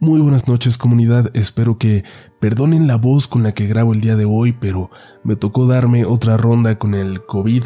[0.00, 2.02] Muy buenas noches comunidad, espero que
[2.40, 4.90] perdonen la voz con la que grabo el día de hoy, pero
[5.22, 7.62] me tocó darme otra ronda con el COVID.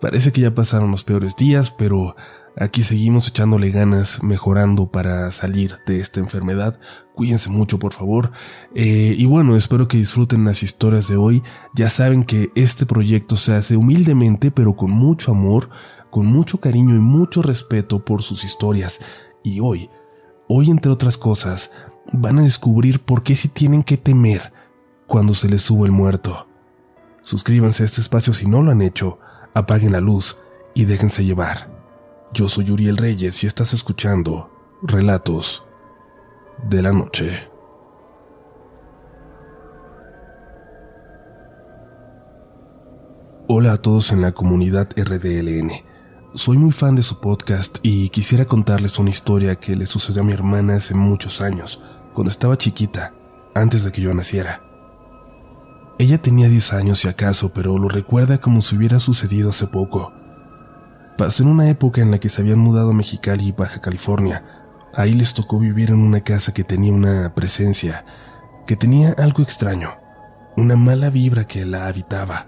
[0.00, 2.14] Parece que ya pasaron los peores días, pero
[2.56, 6.78] aquí seguimos echándole ganas, mejorando para salir de esta enfermedad.
[7.14, 8.30] Cuídense mucho, por favor.
[8.76, 11.42] Eh, y bueno, espero que disfruten las historias de hoy.
[11.74, 15.68] Ya saben que este proyecto se hace humildemente, pero con mucho amor,
[16.10, 19.00] con mucho cariño y mucho respeto por sus historias.
[19.42, 19.90] Y hoy
[20.54, 21.70] Hoy, entre otras cosas,
[22.12, 24.52] van a descubrir por qué si tienen que temer
[25.06, 26.46] cuando se les sube el muerto.
[27.22, 29.18] Suscríbanse a este espacio si no lo han hecho,
[29.54, 30.42] apaguen la luz
[30.74, 31.70] y déjense llevar.
[32.34, 34.50] Yo soy Uriel Reyes y estás escuchando
[34.82, 35.64] Relatos
[36.68, 37.48] de la Noche.
[43.48, 45.91] Hola a todos en la comunidad RDLN.
[46.34, 50.24] Soy muy fan de su podcast y quisiera contarles una historia que le sucedió a
[50.24, 51.82] mi hermana hace muchos años,
[52.14, 53.12] cuando estaba chiquita,
[53.54, 54.62] antes de que yo naciera.
[55.98, 60.10] Ella tenía 10 años si acaso, pero lo recuerda como si hubiera sucedido hace poco.
[61.18, 64.42] Pasó en una época en la que se habían mudado a Mexicali y Baja California.
[64.94, 68.06] Ahí les tocó vivir en una casa que tenía una presencia,
[68.66, 69.90] que tenía algo extraño,
[70.56, 72.46] una mala vibra que la habitaba.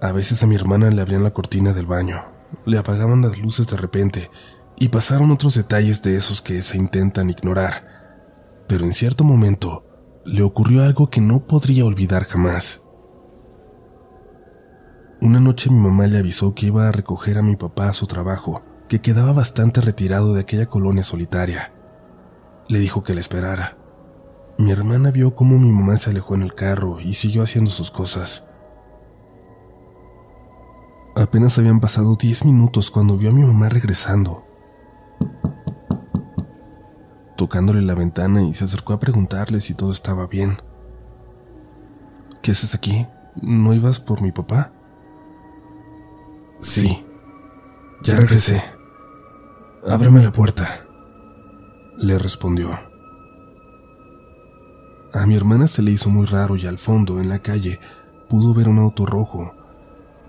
[0.00, 2.31] A veces a mi hermana le abrían la cortina del baño,
[2.64, 4.30] le apagaban las luces de repente
[4.76, 8.64] y pasaron otros detalles de esos que se intentan ignorar.
[8.66, 9.84] Pero en cierto momento
[10.24, 12.82] le ocurrió algo que no podría olvidar jamás.
[15.20, 18.06] Una noche mi mamá le avisó que iba a recoger a mi papá a su
[18.06, 21.72] trabajo, que quedaba bastante retirado de aquella colonia solitaria.
[22.68, 23.76] Le dijo que le esperara.
[24.58, 27.90] Mi hermana vio cómo mi mamá se alejó en el carro y siguió haciendo sus
[27.90, 28.48] cosas.
[31.32, 34.44] Apenas habían pasado diez minutos cuando vio a mi mamá regresando,
[37.38, 40.58] tocándole la ventana y se acercó a preguntarle si todo estaba bien.
[42.42, 43.06] ¿Qué haces aquí?
[43.40, 44.72] ¿No ibas por mi papá?
[46.60, 47.02] Sí,
[48.02, 48.62] ya regresé.
[49.88, 50.84] Ábreme la puerta,
[51.96, 52.78] le respondió.
[55.14, 57.80] A mi hermana se le hizo muy raro y al fondo, en la calle,
[58.28, 59.61] pudo ver un auto rojo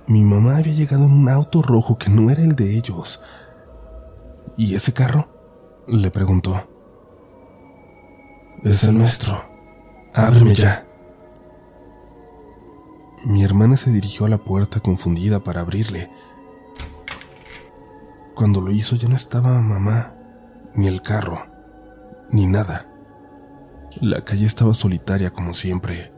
[0.08, 3.22] mi mamá había llegado en un auto rojo que no era el de ellos.
[4.58, 5.28] ¿Y ese carro?
[5.88, 6.68] le preguntó.
[8.64, 9.44] Es el nuestro.
[10.14, 10.86] Ábreme ya.
[13.26, 16.10] Mi hermana se dirigió a la puerta confundida para abrirle.
[18.36, 20.16] Cuando lo hizo ya no estaba mamá,
[20.76, 21.42] ni el carro,
[22.32, 22.88] ni nada.
[24.02, 26.13] La calle estaba solitaria como siempre.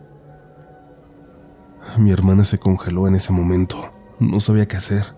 [1.98, 3.94] Mi hermana se congeló en ese momento.
[4.20, 5.16] No sabía qué hacer.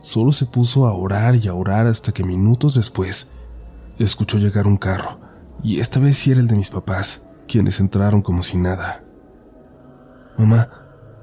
[0.00, 3.28] Solo se puso a orar y a orar hasta que minutos después
[3.98, 5.20] escuchó llegar un carro,
[5.62, 9.04] y esta vez sí era el de mis papás, quienes entraron como si nada.
[10.38, 10.68] Mamá,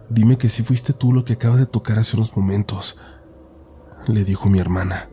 [0.10, 2.98] dime que si fuiste tú lo que acaba de tocar hace unos momentos,
[4.08, 5.10] le dijo mi hermana.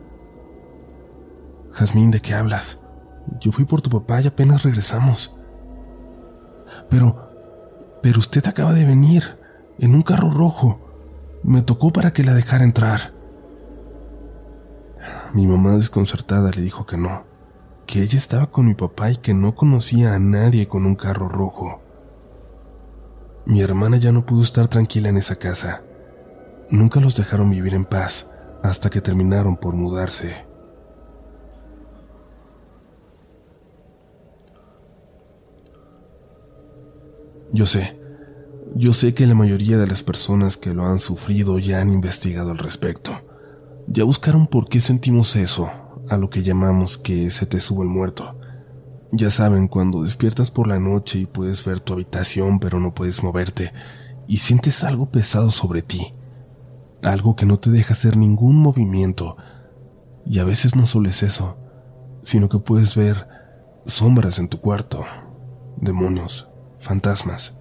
[1.71, 2.81] Jazmín, ¿de qué hablas?
[3.39, 5.35] Yo fui por tu papá y apenas regresamos.
[6.89, 9.40] Pero, pero usted acaba de venir
[9.81, 10.79] en un carro rojo.
[11.43, 13.13] Me tocó para que la dejara entrar.
[15.33, 17.23] Mi mamá desconcertada le dijo que no,
[17.87, 21.27] que ella estaba con mi papá y que no conocía a nadie con un carro
[21.27, 21.81] rojo.
[23.45, 25.81] Mi hermana ya no pudo estar tranquila en esa casa.
[26.69, 28.29] Nunca los dejaron vivir en paz
[28.61, 30.45] hasta que terminaron por mudarse.
[37.51, 38.00] Yo sé,
[38.81, 42.49] yo sé que la mayoría de las personas que lo han sufrido ya han investigado
[42.49, 43.11] al respecto.
[43.85, 45.69] Ya buscaron por qué sentimos eso,
[46.09, 48.39] a lo que llamamos que se te sube el muerto.
[49.11, 53.21] Ya saben, cuando despiertas por la noche y puedes ver tu habitación pero no puedes
[53.21, 53.71] moverte
[54.27, 56.15] y sientes algo pesado sobre ti,
[57.03, 59.37] algo que no te deja hacer ningún movimiento.
[60.25, 61.55] Y a veces no solo es eso,
[62.23, 63.27] sino que puedes ver
[63.85, 65.05] sombras en tu cuarto,
[65.77, 67.60] demonios, fantasmas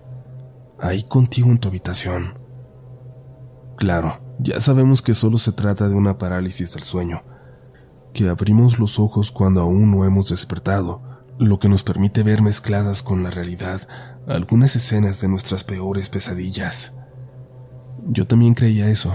[0.81, 2.39] ahí contigo en tu habitación.
[3.77, 7.23] Claro, ya sabemos que solo se trata de una parálisis del sueño,
[8.13, 11.03] que abrimos los ojos cuando aún no hemos despertado,
[11.39, 13.81] lo que nos permite ver mezcladas con la realidad
[14.27, 16.93] algunas escenas de nuestras peores pesadillas.
[18.07, 19.15] Yo también creía eso.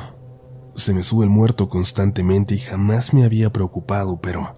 [0.76, 4.56] Se me sube el muerto constantemente y jamás me había preocupado, pero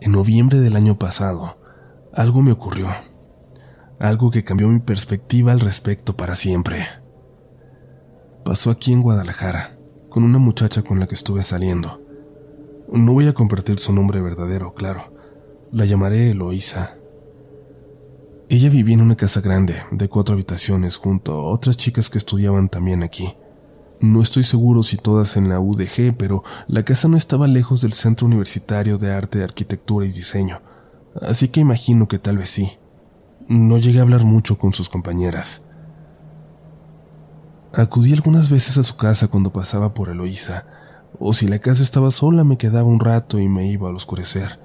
[0.00, 1.58] en noviembre del año pasado
[2.12, 2.88] algo me ocurrió
[4.00, 6.86] algo que cambió mi perspectiva al respecto para siempre.
[8.44, 9.76] Pasó aquí en Guadalajara,
[10.08, 12.00] con una muchacha con la que estuve saliendo.
[12.90, 15.12] No voy a compartir su nombre verdadero, claro.
[15.72, 16.96] La llamaré Eloísa,
[18.48, 22.70] Ella vivía en una casa grande, de cuatro habitaciones, junto a otras chicas que estudiaban
[22.70, 23.34] también aquí.
[24.00, 27.92] No estoy seguro si todas en la UDG, pero la casa no estaba lejos del
[27.92, 30.62] Centro Universitario de Arte, Arquitectura y Diseño,
[31.20, 32.78] así que imagino que tal vez sí.
[33.48, 35.64] No llegué a hablar mucho con sus compañeras.
[37.72, 40.66] Acudí algunas veces a su casa cuando pasaba por Eloísa,
[41.18, 44.60] o si la casa estaba sola me quedaba un rato y me iba al oscurecer.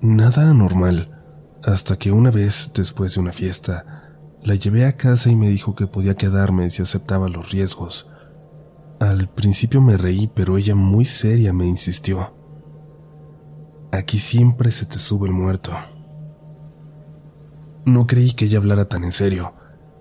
[0.00, 1.22] Nada anormal,
[1.62, 4.04] hasta que una vez, después de una fiesta,
[4.42, 8.08] la llevé a casa y me dijo que podía quedarme si aceptaba los riesgos.
[9.00, 12.34] Al principio me reí, pero ella muy seria me insistió.
[13.92, 15.72] Aquí siempre se te sube el muerto.
[17.84, 19.54] No creí que ella hablara tan en serio.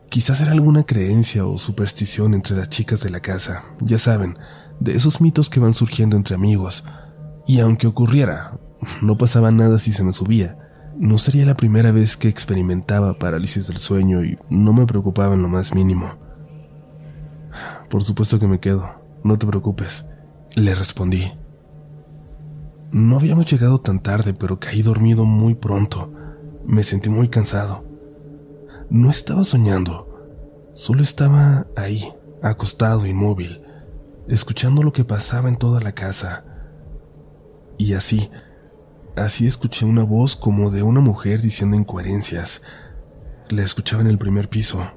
[0.10, 4.38] Quizás era alguna creencia o superstición entre las chicas de la casa, ya saben,
[4.80, 6.86] de esos mitos que van surgiendo entre amigos.
[7.48, 8.60] Y aunque ocurriera,
[9.02, 10.58] no pasaba nada si se me subía.
[10.98, 15.42] No sería la primera vez que experimentaba parálisis del sueño y no me preocupaba en
[15.42, 16.12] lo más mínimo.
[17.90, 18.90] Por supuesto que me quedo,
[19.24, 20.06] no te preocupes,
[20.56, 21.32] le respondí.
[22.92, 26.14] No habíamos llegado tan tarde, pero caí dormido muy pronto.
[26.66, 27.84] Me sentí muy cansado.
[28.90, 33.64] No estaba soñando, solo estaba ahí, acostado, inmóvil,
[34.28, 36.46] escuchando lo que pasaba en toda la casa.
[37.78, 38.30] Y así,
[39.16, 42.62] así escuché una voz como de una mujer diciendo incoherencias.
[43.50, 44.92] La escuchaba en el primer piso.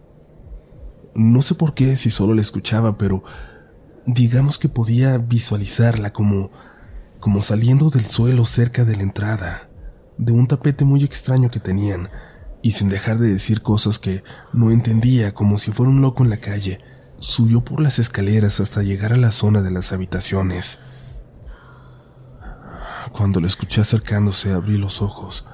[1.15, 3.25] No sé por qué, si solo la escuchaba, pero
[4.07, 6.51] digamos que podía visualizarla como,
[7.19, 9.69] como saliendo del suelo cerca de la entrada,
[10.19, 12.11] de un tapete muy extraño que tenían,
[12.63, 16.31] y sin dejar de decir cosas que no entendía, como si fuera un loco en
[16.31, 16.79] la calle,
[17.19, 20.81] subió por las escaleras hasta llegar a la zona de las habitaciones.
[23.13, 25.47] Cuando la escuché acercándose, abrí los ojos.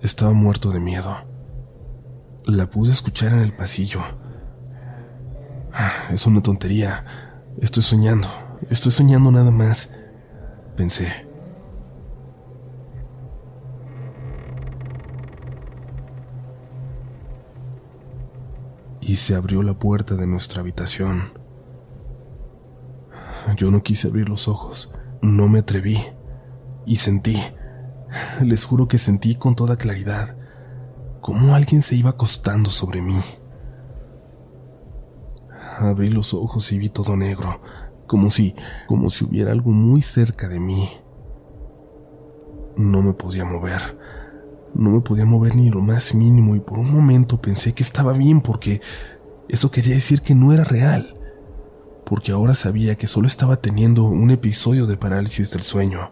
[0.00, 1.16] Estaba muerto de miedo.
[2.44, 4.00] La pude escuchar en el pasillo
[5.74, 7.04] Ah, es una tontería.
[7.60, 8.28] Estoy soñando.
[8.68, 9.90] Estoy soñando nada más.
[10.76, 11.31] Pensé.
[19.12, 21.34] Y se abrió la puerta de nuestra habitación.
[23.58, 24.90] Yo no quise abrir los ojos.
[25.20, 25.98] No me atreví.
[26.86, 27.36] Y sentí.
[28.40, 30.38] Les juro que sentí con toda claridad
[31.20, 33.20] cómo alguien se iba acostando sobre mí.
[35.78, 37.60] Abrí los ojos y vi todo negro,
[38.06, 38.54] como si,
[38.88, 40.88] como si hubiera algo muy cerca de mí.
[42.78, 43.98] No me podía mover.
[44.74, 48.12] No me podía mover ni lo más mínimo y por un momento pensé que estaba
[48.12, 48.80] bien porque
[49.48, 51.16] eso quería decir que no era real.
[52.04, 56.10] Porque ahora sabía que solo estaba teniendo un episodio de parálisis del sueño.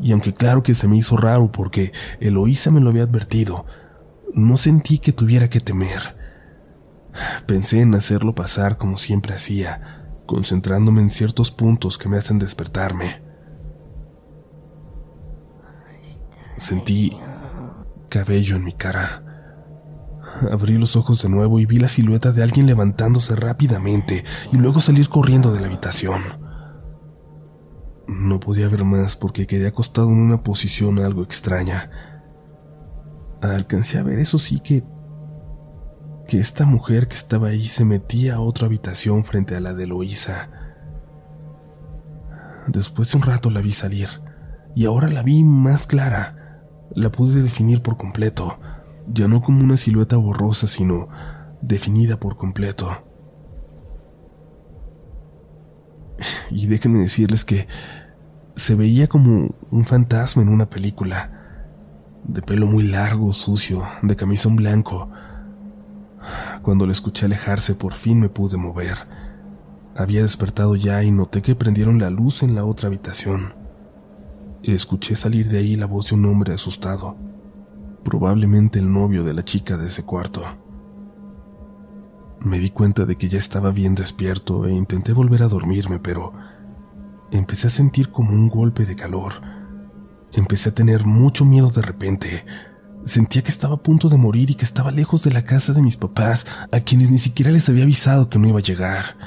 [0.00, 3.64] Y aunque claro que se me hizo raro porque Eloísa me lo había advertido,
[4.34, 6.16] no sentí que tuviera que temer.
[7.46, 13.22] Pensé en hacerlo pasar como siempre hacía, concentrándome en ciertos puntos que me hacen despertarme.
[16.56, 17.16] Sentí
[18.14, 19.24] cabello en mi cara.
[20.52, 24.22] Abrí los ojos de nuevo y vi la silueta de alguien levantándose rápidamente
[24.52, 26.22] y luego salir corriendo de la habitación.
[28.06, 31.90] No podía ver más porque quedé acostado en una posición algo extraña.
[33.42, 34.84] Alcancé a ver eso sí que
[36.28, 39.84] que esta mujer que estaba ahí se metía a otra habitación frente a la de
[39.84, 40.48] Eloísa.
[42.68, 44.08] Después de un rato la vi salir,
[44.74, 46.43] y ahora la vi más clara.
[46.92, 48.58] La pude definir por completo,
[49.12, 51.08] ya no como una silueta borrosa, sino
[51.60, 52.88] definida por completo.
[56.50, 57.66] Y déjenme decirles que
[58.56, 61.30] se veía como un fantasma en una película,
[62.24, 65.10] de pelo muy largo, sucio, de camisón blanco,
[66.62, 69.06] cuando le escuché alejarse, por fin me pude mover.
[69.96, 73.54] Había despertado ya y noté que prendieron la luz en la otra habitación.
[74.66, 77.18] Escuché salir de ahí la voz de un hombre asustado,
[78.02, 80.42] probablemente el novio de la chica de ese cuarto.
[82.40, 86.32] Me di cuenta de que ya estaba bien despierto e intenté volver a dormirme, pero
[87.30, 89.34] empecé a sentir como un golpe de calor.
[90.32, 92.46] Empecé a tener mucho miedo de repente.
[93.04, 95.82] Sentía que estaba a punto de morir y que estaba lejos de la casa de
[95.82, 99.18] mis papás, a quienes ni siquiera les había avisado que no iba a llegar.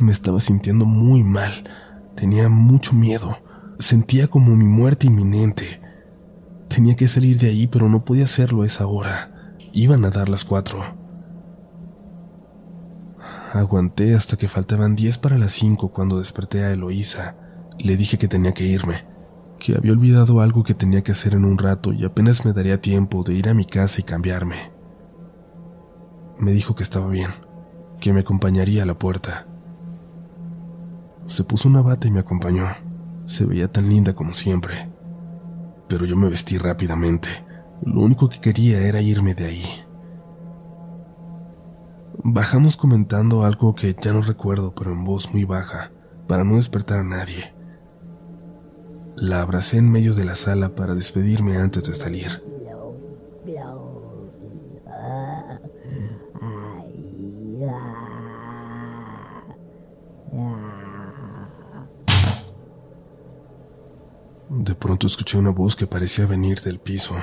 [0.00, 1.64] Me estaba sintiendo muy mal.
[2.14, 3.38] Tenía mucho miedo.
[3.80, 5.80] Sentía como mi muerte inminente.
[6.68, 9.56] Tenía que salir de ahí, pero no podía hacerlo a esa hora.
[9.72, 10.84] Iban a dar las cuatro.
[13.52, 17.34] Aguanté hasta que faltaban diez para las cinco cuando desperté a Eloísa.
[17.76, 19.10] Le dije que tenía que irme
[19.60, 22.80] que había olvidado algo que tenía que hacer en un rato y apenas me daría
[22.80, 24.72] tiempo de ir a mi casa y cambiarme.
[26.40, 27.30] Me dijo que estaba bien,
[28.00, 29.46] que me acompañaría a la puerta.
[31.26, 32.66] Se puso una bata y me acompañó.
[33.30, 34.90] Se veía tan linda como siempre.
[35.86, 37.28] Pero yo me vestí rápidamente.
[37.80, 39.64] Lo único que quería era irme de ahí.
[42.24, 45.92] Bajamos comentando algo que ya no recuerdo, pero en voz muy baja,
[46.26, 47.54] para no despertar a nadie.
[49.14, 52.42] La abracé en medio de la sala para despedirme antes de salir.
[64.50, 67.14] De pronto escuché una voz que parecía venir del piso.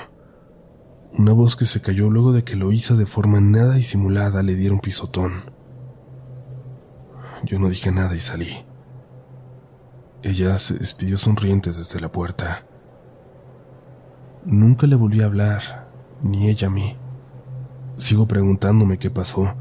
[1.11, 4.55] Una voz que se cayó luego de que lo hizo de forma nada disimulada le
[4.55, 5.51] diera un pisotón.
[7.43, 8.65] Yo no dije nada y salí.
[10.23, 12.65] Ella se despidió sonriente desde la puerta.
[14.45, 15.89] Nunca le volví a hablar,
[16.23, 16.95] ni ella a mí.
[17.97, 19.53] Sigo preguntándome qué pasó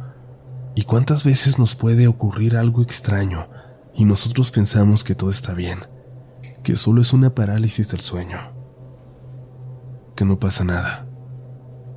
[0.77, 3.49] y cuántas veces nos puede ocurrir algo extraño
[3.93, 5.81] y nosotros pensamos que todo está bien,
[6.67, 8.39] que solo es una parálisis del sueño,
[10.17, 11.07] que no pasa nada,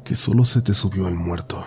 [0.06, 1.66] que solo se te subió el muerto.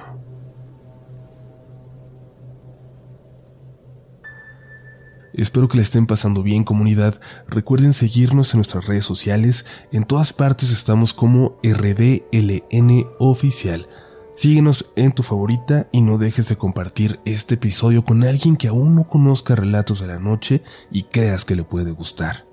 [5.35, 7.21] Espero que le estén pasando bien comunidad.
[7.49, 9.66] Recuerden seguirnos en nuestras redes sociales.
[9.90, 13.88] En todas partes estamos como RDLN oficial.
[14.37, 18.94] Síguenos en tu favorita y no dejes de compartir este episodio con alguien que aún
[18.94, 22.51] no conozca Relatos de la Noche y creas que le puede gustar.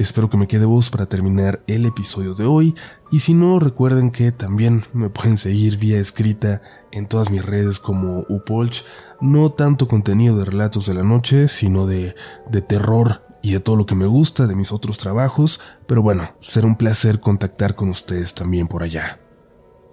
[0.00, 2.74] Espero que me quede voz para terminar el episodio de hoy
[3.10, 7.78] y si no recuerden que también me pueden seguir vía escrita en todas mis redes
[7.80, 8.86] como Upolch,
[9.20, 12.14] no tanto contenido de relatos de la noche, sino de,
[12.50, 16.30] de terror y de todo lo que me gusta de mis otros trabajos, pero bueno,
[16.40, 19.20] será un placer contactar con ustedes también por allá.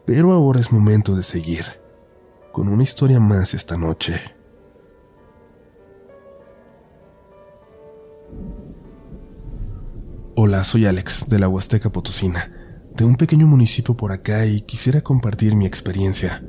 [0.05, 1.65] Pero ahora es momento de seguir
[2.53, 4.36] con una historia más esta noche.
[10.39, 12.51] Hola, soy Alex de la Huasteca Potosina,
[12.93, 16.45] de un pequeño municipio por acá y quisiera compartir mi experiencia.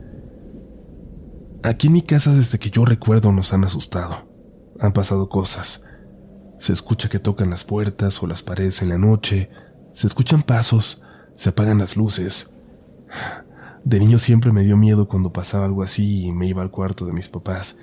[1.62, 4.28] Aquí en mi casa desde que yo recuerdo nos han asustado.
[4.78, 5.82] Han pasado cosas.
[6.58, 9.48] Se escucha que tocan las puertas o las paredes en la noche,
[9.94, 11.00] se escuchan pasos,
[11.34, 12.50] se apagan las luces.
[13.84, 17.06] De niño siempre me dio miedo cuando pasaba algo así y me iba al cuarto
[17.06, 17.78] de mis papás,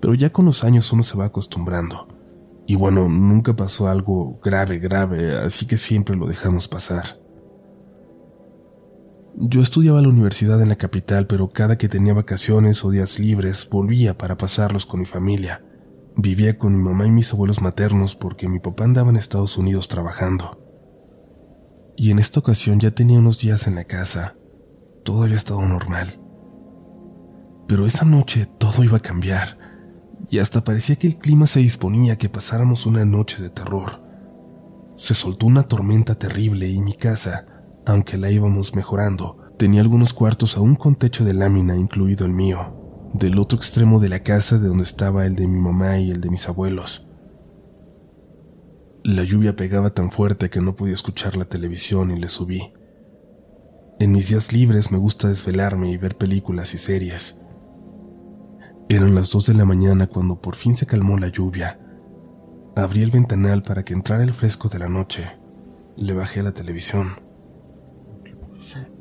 [0.00, 2.21] pero ya con los años uno se va acostumbrando.
[2.66, 7.18] Y bueno, nunca pasó algo grave, grave, así que siempre lo dejamos pasar.
[9.34, 13.18] Yo estudiaba en la universidad en la capital, pero cada que tenía vacaciones o días
[13.18, 15.64] libres volvía para pasarlos con mi familia.
[16.16, 19.88] Vivía con mi mamá y mis abuelos maternos porque mi papá andaba en Estados Unidos
[19.88, 20.58] trabajando.
[21.96, 24.36] Y en esta ocasión ya tenía unos días en la casa.
[25.02, 26.20] Todo había estado normal.
[27.66, 29.61] Pero esa noche todo iba a cambiar
[30.32, 34.00] y hasta parecía que el clima se disponía a que pasáramos una noche de terror.
[34.96, 37.46] Se soltó una tormenta terrible y mi casa,
[37.84, 43.10] aunque la íbamos mejorando, tenía algunos cuartos aún con techo de lámina, incluido el mío,
[43.12, 46.22] del otro extremo de la casa de donde estaba el de mi mamá y el
[46.22, 47.06] de mis abuelos.
[49.04, 52.72] La lluvia pegaba tan fuerte que no podía escuchar la televisión y le subí.
[54.00, 57.36] En mis días libres me gusta desvelarme y ver películas y series.
[58.92, 61.80] Eran las dos de la mañana cuando por fin se calmó la lluvia.
[62.76, 65.30] Abrí el ventanal para que entrara el fresco de la noche.
[65.96, 67.18] Le bajé a la televisión.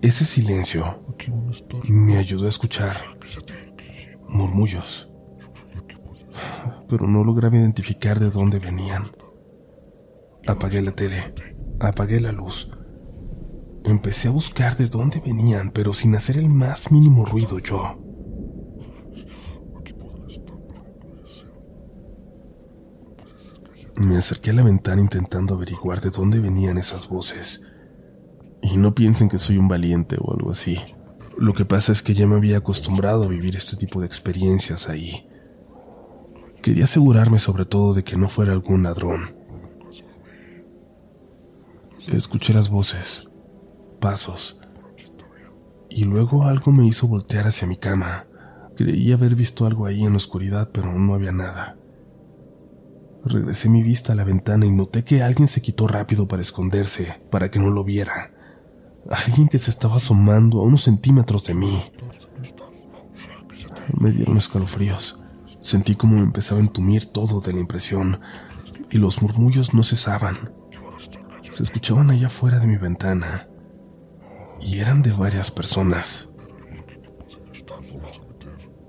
[0.02, 1.04] Ese silencio
[1.90, 2.96] me ayudó a escuchar
[4.30, 5.12] murmullos,
[6.88, 9.08] pero no lograba identificar de dónde venían.
[10.48, 11.34] Apagué la tele,
[11.82, 12.72] apagué la luz.
[13.84, 18.11] Empecé a buscar de dónde venían, pero sin hacer el más mínimo ruido yo.
[24.02, 27.62] Me acerqué a la ventana intentando averiguar de dónde venían esas voces.
[28.64, 30.80] Y no piensen que soy un valiente o algo así.
[31.38, 34.90] Lo que pasa es que ya me había acostumbrado a vivir este tipo de experiencias
[34.90, 35.28] ahí.
[36.64, 39.36] Quería asegurarme sobre todo de que no fuera algún ladrón.
[42.12, 43.30] Escuché las voces,
[44.00, 44.60] pasos,
[45.92, 48.26] y luego algo me hizo voltear hacia mi cama.
[48.76, 51.78] Creí haber visto algo ahí en la oscuridad, pero no había nada.
[53.24, 57.22] Regresé mi vista a la ventana y noté que alguien se quitó rápido para esconderse,
[57.30, 58.32] para que no lo viera.
[59.10, 61.84] Alguien que se estaba asomando a unos centímetros de mí.
[64.00, 65.20] Me dieron escalofríos.
[65.62, 68.20] Sentí como me empezaba a entumir todo de la impresión,
[68.90, 70.52] y los murmullos no cesaban.
[71.50, 73.48] se escuchaban allá afuera de mi ventana
[74.62, 76.30] y eran de varias personas.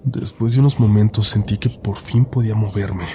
[0.04, 3.06] Después de unos momentos sentí que por fin podía moverme.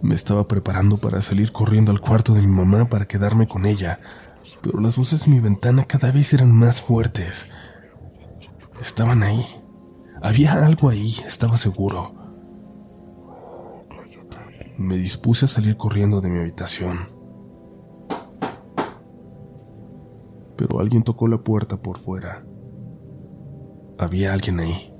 [0.00, 4.00] Me estaba preparando para salir corriendo al cuarto de mi mamá para quedarme con ella,
[4.62, 7.48] pero las voces de mi ventana cada vez eran más fuertes.
[8.80, 9.44] Estaban ahí.
[10.22, 12.14] Había algo ahí, estaba seguro.
[14.76, 17.08] Me dispuse a salir corriendo de mi habitación.
[20.56, 22.44] Pero alguien tocó la puerta por fuera.
[23.98, 24.92] Había alguien ahí,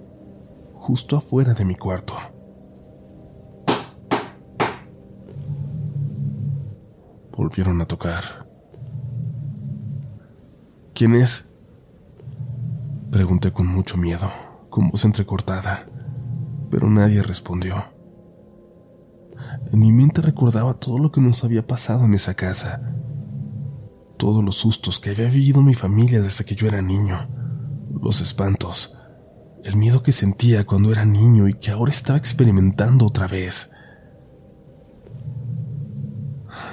[0.74, 2.14] justo afuera de mi cuarto.
[7.38, 8.48] Volvieron a tocar.
[10.92, 11.48] ¿Quién es?
[13.12, 14.28] Pregunté con mucho miedo,
[14.68, 15.86] con voz entrecortada,
[16.68, 17.76] pero nadie respondió.
[19.72, 22.92] En mi mente recordaba todo lo que nos había pasado en esa casa,
[24.16, 27.28] todos los sustos que había vivido mi familia desde que yo era niño,
[28.02, 28.96] los espantos,
[29.62, 33.70] el miedo que sentía cuando era niño y que ahora estaba experimentando otra vez.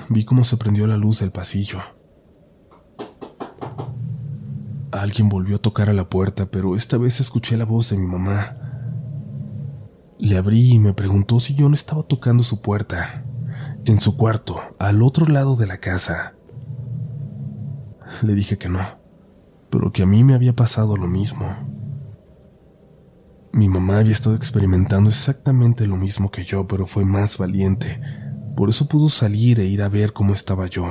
[0.10, 1.80] Vi cómo se prendió la luz del pasillo.
[4.92, 8.06] Alguien volvió a tocar a la puerta, pero esta vez escuché la voz de mi
[8.06, 8.56] mamá.
[10.20, 13.26] Le abrí y me preguntó si yo no estaba tocando su puerta,
[13.84, 16.36] en su cuarto, al otro lado de la casa.
[18.22, 18.80] Le dije que no,
[19.70, 21.54] pero que a mí me había pasado lo mismo.
[23.52, 28.02] Mi mamá había estado experimentando exactamente lo mismo que yo, pero fue más valiente.
[28.56, 30.86] Por eso pudo salir e ir a ver cómo estaba yo.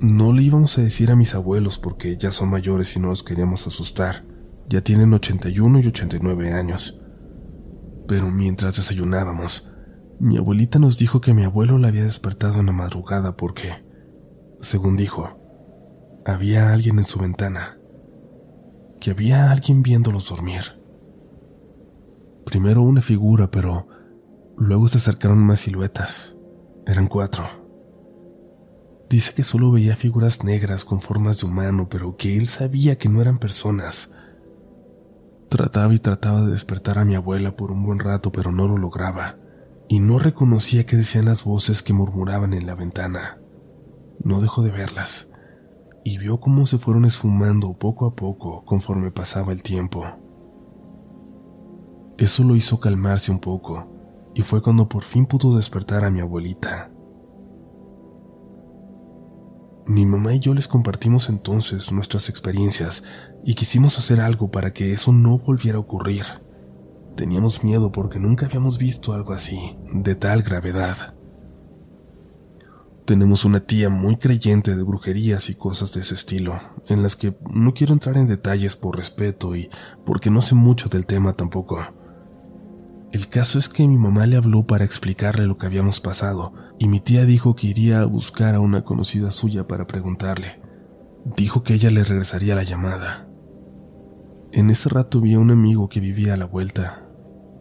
[0.00, 3.22] No le íbamos a decir a mis abuelos porque ya son mayores y no los
[3.22, 4.24] queríamos asustar.
[4.68, 6.98] Ya tienen 81 y 89 años.
[8.08, 9.70] Pero mientras desayunábamos,
[10.18, 13.84] mi abuelita nos dijo que mi abuelo la había despertado en la madrugada porque,
[14.60, 15.38] según dijo,
[16.26, 17.78] había alguien en su ventana,
[19.00, 20.81] que había alguien viéndolos dormir.
[22.52, 23.88] Primero una figura, pero
[24.56, 26.36] luego se acercaron más siluetas.
[26.86, 27.44] Eran cuatro.
[29.10, 33.08] Dice que solo veía figuras negras con formas de humano, pero que él sabía que
[33.08, 34.12] no eran personas,
[35.52, 38.78] Trataba y trataba de despertar a mi abuela por un buen rato, pero no lo
[38.78, 39.36] lograba,
[39.86, 43.38] y no reconocía qué decían las voces que murmuraban en la ventana.
[44.24, 45.28] No dejó de verlas,
[46.04, 50.06] y vio cómo se fueron esfumando poco a poco conforme pasaba el tiempo.
[52.18, 53.88] Eso lo hizo calmarse un poco,
[54.34, 56.90] y fue cuando por fin pudo despertar a mi abuelita.
[59.86, 63.02] Mi mamá y yo les compartimos entonces nuestras experiencias
[63.44, 66.24] y quisimos hacer algo para que eso no volviera a ocurrir.
[67.16, 71.14] Teníamos miedo porque nunca habíamos visto algo así, de tal gravedad.
[73.04, 77.36] Tenemos una tía muy creyente de brujerías y cosas de ese estilo, en las que
[77.50, 79.68] no quiero entrar en detalles por respeto y
[80.06, 81.80] porque no sé mucho del tema tampoco.
[83.12, 86.88] El caso es que mi mamá le habló para explicarle lo que habíamos pasado, y
[86.88, 90.62] mi tía dijo que iría a buscar a una conocida suya para preguntarle.
[91.36, 93.28] Dijo que ella le regresaría la llamada.
[94.50, 97.06] En ese rato vi a un amigo que vivía a la vuelta.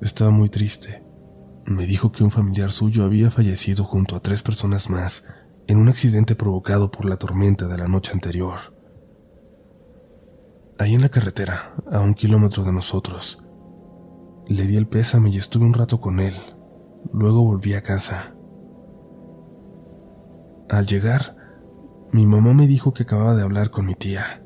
[0.02, 1.04] Estaba muy triste.
[1.66, 5.26] Me dijo que un familiar suyo había fallecido junto a tres personas más
[5.68, 8.74] en un accidente provocado por la tormenta de la noche anterior.
[10.80, 13.44] Ahí en la carretera, a un kilómetro de nosotros,
[14.48, 16.34] le di el pésame y estuve un rato con él.
[17.14, 18.36] Luego volví a casa.
[20.70, 21.36] Al llegar,
[22.12, 24.44] mi mamá me dijo que acababa de hablar con mi tía.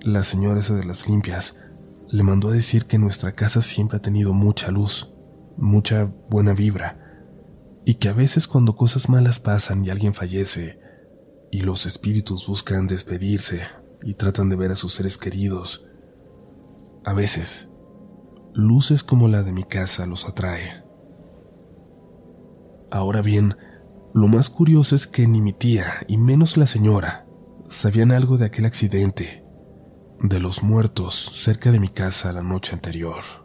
[0.00, 1.56] La señora esa de las limpias
[2.08, 5.12] le mandó a decir que nuestra casa siempre ha tenido mucha luz,
[5.56, 7.00] mucha buena vibra,
[7.84, 10.78] y que a veces cuando cosas malas pasan y alguien fallece,
[11.50, 13.62] y los espíritus buscan despedirse
[14.02, 15.86] y tratan de ver a sus seres queridos,
[17.04, 17.68] a veces
[18.54, 20.84] luces como la de mi casa los atrae.
[22.90, 23.56] Ahora bien,
[24.14, 27.26] lo más curioso es que ni mi tía y menos la señora
[27.68, 29.42] sabían algo de aquel accidente,
[30.20, 33.43] de los muertos cerca de mi casa la noche anterior.